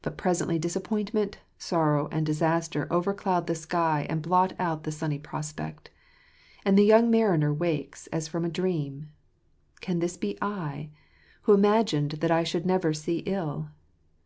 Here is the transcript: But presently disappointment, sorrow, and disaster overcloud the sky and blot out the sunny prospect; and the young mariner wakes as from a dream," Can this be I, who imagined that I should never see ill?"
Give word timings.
But 0.00 0.16
presently 0.16 0.58
disappointment, 0.58 1.36
sorrow, 1.58 2.08
and 2.10 2.24
disaster 2.24 2.86
overcloud 2.90 3.46
the 3.46 3.54
sky 3.54 4.06
and 4.08 4.22
blot 4.22 4.54
out 4.58 4.84
the 4.84 4.90
sunny 4.90 5.18
prospect; 5.18 5.90
and 6.64 6.78
the 6.78 6.84
young 6.86 7.10
mariner 7.10 7.52
wakes 7.52 8.06
as 8.06 8.28
from 8.28 8.46
a 8.46 8.48
dream," 8.48 9.10
Can 9.82 9.98
this 9.98 10.16
be 10.16 10.38
I, 10.40 10.88
who 11.42 11.52
imagined 11.52 12.12
that 12.12 12.30
I 12.30 12.44
should 12.44 12.64
never 12.64 12.94
see 12.94 13.18
ill?" 13.26 13.68